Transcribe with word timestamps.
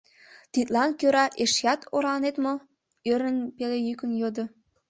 —Тидлан 0.53 0.89
кӧра 0.99 1.25
эшеат 1.43 1.81
орланет 1.95 2.35
мо?— 2.43 2.53
ӧрын, 3.11 3.37
пеле 3.57 3.77
йӱкын 3.87 4.11
йодо. 4.21 4.43